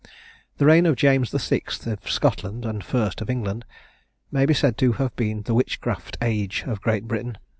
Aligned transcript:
The 0.57 0.65
reign 0.65 0.87
of 0.87 0.95
James 0.95 1.29
the 1.29 1.37
Sixth 1.37 1.85
of 1.85 2.09
Scotland, 2.09 2.65
and 2.65 2.83
First 2.83 3.21
of 3.21 3.29
England, 3.29 3.65
may 4.31 4.47
be 4.47 4.53
said 4.55 4.75
to 4.79 4.93
have 4.93 5.15
been 5.15 5.43
the 5.43 5.53
witchcraft 5.53 6.17
age 6.23 6.63
of 6.65 6.81
Great 6.81 7.07
Britain. 7.07 7.37